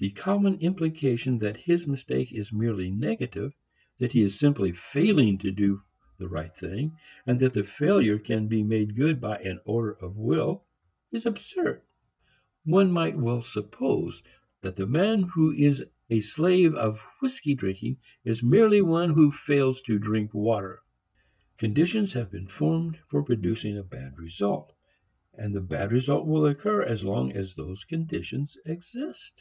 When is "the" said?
0.00-0.10, 6.20-6.28, 7.52-7.64, 14.76-14.86, 25.56-25.60